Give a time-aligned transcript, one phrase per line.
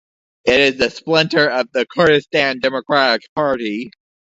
[0.45, 3.91] It is a splinter of the Kurdistan Democratic Party.